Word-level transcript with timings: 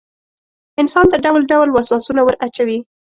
انسان 0.81 1.05
ته 1.11 1.17
ډول 1.25 1.41
ډول 1.51 1.69
وسواسونه 1.71 2.21
وراچوي. 2.23 2.79